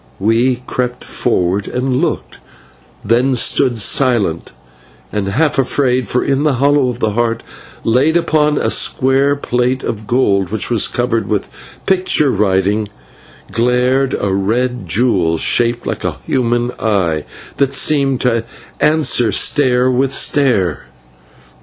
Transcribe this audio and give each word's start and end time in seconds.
We 0.19 0.63
crept 0.65 1.03
forward 1.03 1.67
and 1.67 1.97
looked, 1.97 2.39
then 3.05 3.35
stood 3.35 3.77
silent 3.77 4.51
and 5.11 5.27
half 5.27 5.59
afraid, 5.59 6.07
for 6.07 6.23
in 6.23 6.41
the 6.41 6.53
hollow 6.53 6.87
of 6.89 6.97
the 6.97 7.11
heart, 7.11 7.43
laid 7.83 8.17
upon 8.17 8.57
a 8.57 8.71
square 8.71 9.35
plate 9.35 9.83
of 9.83 10.07
gold 10.07 10.49
which 10.49 10.71
was 10.71 10.87
covered 10.87 11.27
with 11.27 11.49
picture 11.85 12.31
writing, 12.31 12.87
glared 13.51 14.15
a 14.19 14.33
red 14.33 14.87
jewel 14.87 15.37
shaped 15.37 15.85
like 15.85 16.03
a 16.03 16.17
human 16.25 16.71
eye, 16.79 17.23
that 17.57 17.75
seemed 17.75 18.21
to 18.21 18.43
answer 18.79 19.31
stare 19.31 19.91
with 19.91 20.15
stare. 20.15 20.85